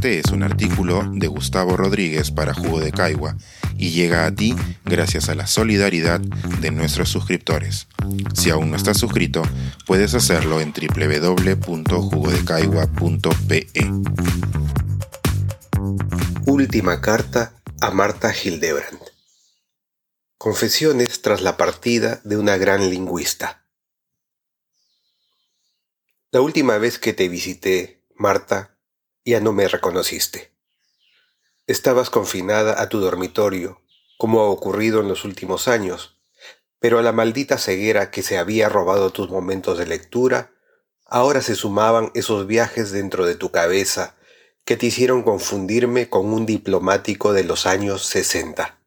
[0.00, 3.36] Este es un artículo de Gustavo Rodríguez para Jugo de Caigua
[3.76, 7.86] y llega a ti gracias a la solidaridad de nuestros suscriptores.
[8.32, 9.42] Si aún no estás suscrito,
[9.86, 13.66] puedes hacerlo en www.jugodecaigua.pe.
[16.46, 19.00] Última carta a Marta Hildebrand.
[20.38, 23.66] Confesiones tras la partida de una gran lingüista.
[26.30, 28.69] La última vez que te visité, Marta,
[29.30, 30.52] ya no me reconociste.
[31.66, 33.80] Estabas confinada a tu dormitorio,
[34.18, 36.18] como ha ocurrido en los últimos años,
[36.78, 40.52] pero a la maldita ceguera que se había robado tus momentos de lectura,
[41.06, 44.16] ahora se sumaban esos viajes dentro de tu cabeza
[44.64, 48.80] que te hicieron confundirme con un diplomático de los años sesenta.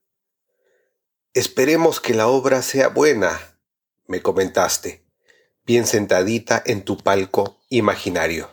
[1.34, 3.60] Esperemos que la obra sea buena,
[4.08, 5.04] me comentaste,
[5.66, 8.53] bien sentadita en tu palco imaginario.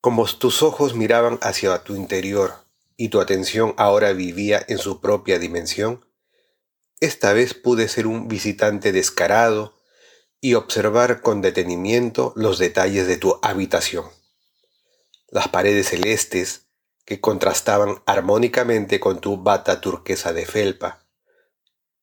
[0.00, 2.54] Como tus ojos miraban hacia tu interior
[2.96, 6.06] y tu atención ahora vivía en su propia dimensión,
[7.00, 9.74] esta vez pude ser un visitante descarado
[10.40, 14.04] y observar con detenimiento los detalles de tu habitación.
[15.30, 16.68] Las paredes celestes
[17.04, 21.04] que contrastaban armónicamente con tu bata turquesa de felpa.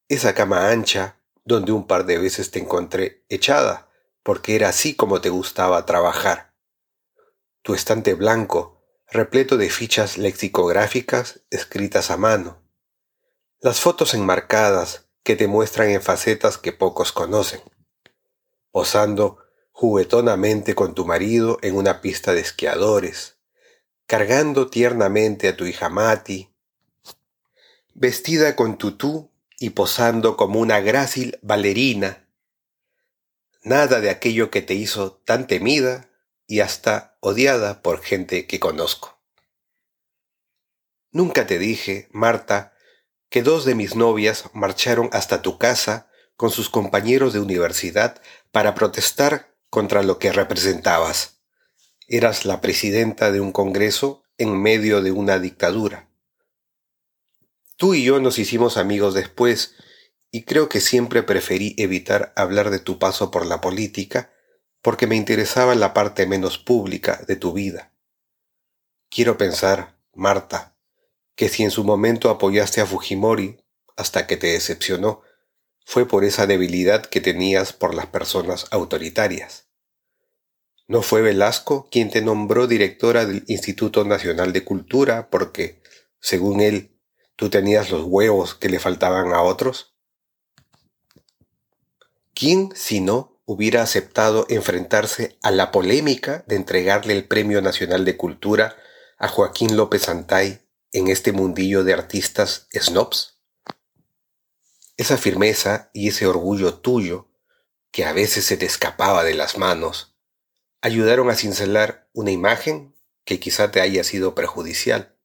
[0.09, 3.89] Esa cama ancha donde un par de veces te encontré echada,
[4.21, 6.54] porque era así como te gustaba trabajar
[7.65, 12.61] tu estante blanco, repleto de fichas lexicográficas escritas a mano,
[13.59, 17.61] las fotos enmarcadas que te muestran en facetas que pocos conocen,
[18.69, 19.39] posando
[19.71, 23.39] juguetonamente con tu marido en una pista de esquiadores,
[24.05, 26.53] cargando tiernamente a tu hija Mati,
[27.95, 32.29] vestida con tutú y posando como una grácil bailarina.
[33.63, 36.11] Nada de aquello que te hizo tan temida
[36.47, 39.19] y hasta odiada por gente que conozco.
[41.11, 42.73] Nunca te dije, Marta,
[43.29, 48.21] que dos de mis novias marcharon hasta tu casa con sus compañeros de universidad
[48.51, 51.41] para protestar contra lo que representabas.
[52.07, 56.09] Eras la presidenta de un congreso en medio de una dictadura.
[57.77, 59.75] Tú y yo nos hicimos amigos después,
[60.31, 64.34] y creo que siempre preferí evitar hablar de tu paso por la política
[64.85, 67.91] porque me interesaba la parte menos pública de tu vida.
[69.09, 70.75] Quiero pensar, Marta,
[71.33, 73.57] que si en su momento apoyaste a Fujimori
[73.97, 75.23] hasta que te decepcionó,
[75.87, 79.65] fue por esa debilidad que tenías por las personas autoritarias.
[80.87, 85.81] ¿No fue Velasco quien te nombró directora del Instituto Nacional de Cultura porque,
[86.19, 86.95] según él,
[87.35, 89.95] tú tenías los huevos que le faltaban a otros?
[92.35, 98.17] ¿Quién, si no, hubiera aceptado enfrentarse a la polémica de entregarle el Premio Nacional de
[98.17, 98.75] Cultura
[99.17, 103.39] a Joaquín López Santay en este mundillo de artistas snobs?
[104.97, 107.29] Esa firmeza y ese orgullo tuyo,
[107.91, 110.15] que a veces se te escapaba de las manos,
[110.81, 112.95] ayudaron a cincelar una imagen
[113.25, 115.17] que quizá te haya sido perjudicial.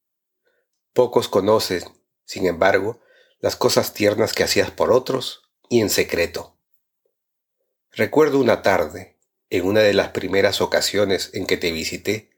[0.93, 1.83] Pocos conocen,
[2.25, 3.01] sin embargo,
[3.41, 6.60] las cosas tiernas que hacías por otros y en secreto.
[7.93, 9.17] Recuerdo una tarde,
[9.51, 12.31] en una de las primeras ocasiones en que te visité,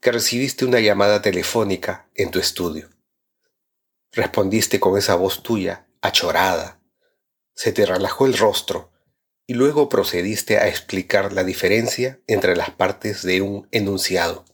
[0.00, 2.88] que recibiste una llamada telefónica en tu estudio.
[4.12, 6.80] Respondiste con esa voz tuya, achorada.
[7.54, 8.90] Se te relajó el rostro
[9.46, 14.46] y luego procediste a explicar la diferencia entre las partes de un enunciado.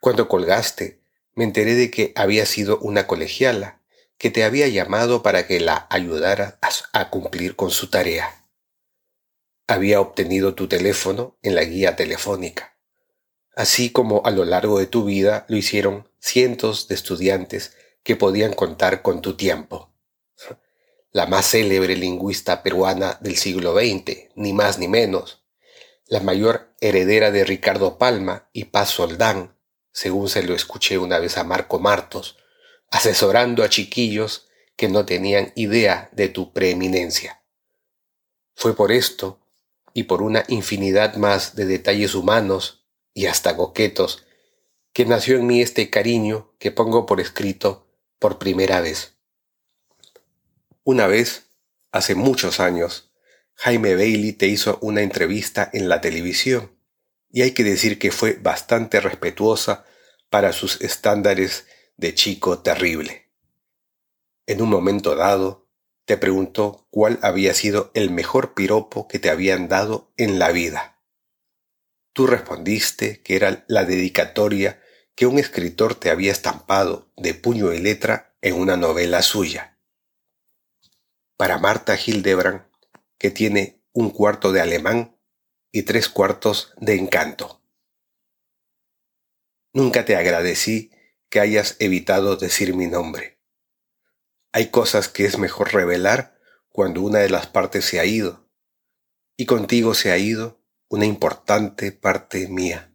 [0.00, 1.02] Cuando colgaste,
[1.34, 3.82] me enteré de que había sido una colegiala
[4.16, 6.60] que te había llamado para que la ayudara
[6.92, 8.37] a cumplir con su tarea
[9.68, 12.78] había obtenido tu teléfono en la guía telefónica,
[13.54, 18.54] así como a lo largo de tu vida lo hicieron cientos de estudiantes que podían
[18.54, 19.92] contar con tu tiempo.
[21.12, 25.44] La más célebre lingüista peruana del siglo XX, ni más ni menos,
[26.06, 29.54] la mayor heredera de Ricardo Palma y Paz Soldán,
[29.92, 32.38] según se lo escuché una vez a Marco Martos,
[32.90, 37.42] asesorando a chiquillos que no tenían idea de tu preeminencia.
[38.54, 39.37] Fue por esto
[39.98, 44.24] y por una infinidad más de detalles humanos y hasta coquetos,
[44.92, 47.88] que nació en mí este cariño que pongo por escrito
[48.20, 49.16] por primera vez.
[50.84, 51.50] Una vez,
[51.90, 53.10] hace muchos años,
[53.54, 56.78] Jaime Bailey te hizo una entrevista en la televisión,
[57.28, 59.84] y hay que decir que fue bastante respetuosa
[60.30, 61.66] para sus estándares
[61.96, 63.32] de chico terrible.
[64.46, 65.67] En un momento dado,
[66.08, 71.02] te preguntó cuál había sido el mejor piropo que te habían dado en la vida.
[72.14, 74.82] Tú respondiste que era la dedicatoria
[75.14, 79.78] que un escritor te había estampado de puño y letra en una novela suya.
[81.36, 82.62] Para Marta Hildebrand,
[83.18, 85.14] que tiene un cuarto de alemán
[85.72, 87.60] y tres cuartos de encanto.
[89.74, 90.90] Nunca te agradecí
[91.28, 93.37] que hayas evitado decir mi nombre.
[94.52, 96.38] Hay cosas que es mejor revelar
[96.70, 98.48] cuando una de las partes se ha ido,
[99.36, 102.90] y contigo se ha ido una importante parte mía.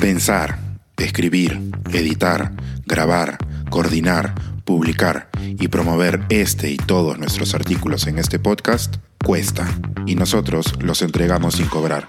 [0.00, 0.58] Pensar,
[0.96, 1.60] escribir,
[1.92, 2.52] editar,
[2.86, 3.38] grabar,
[3.70, 4.34] coordinar,
[4.64, 9.68] publicar y promover este y todos nuestros artículos en este podcast cuesta
[10.06, 12.08] y nosotros los entregamos sin cobrar.